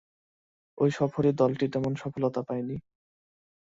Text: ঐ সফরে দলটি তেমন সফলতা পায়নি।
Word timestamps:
ঐ 0.77 0.85
সফরে 0.91 1.29
দলটি 1.33 1.65
তেমন 1.67 1.93
সফলতা 1.95 2.41
পায়নি। 2.41 2.77